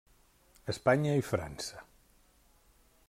[0.73, 1.85] Espanya i França.